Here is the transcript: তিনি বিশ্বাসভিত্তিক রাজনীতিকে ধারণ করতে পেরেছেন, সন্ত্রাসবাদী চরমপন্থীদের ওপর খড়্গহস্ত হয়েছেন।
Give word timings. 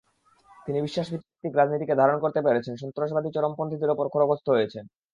তিনি 0.65 0.79
বিশ্বাসভিত্তিক 0.81 1.53
রাজনীতিকে 1.55 1.99
ধারণ 2.01 2.17
করতে 2.19 2.39
পেরেছেন, 2.41 2.73
সন্ত্রাসবাদী 2.75 3.29
চরমপন্থীদের 3.31 3.93
ওপর 3.93 4.05
খড়্গহস্ত 4.07 4.47
হয়েছেন। 4.51 4.83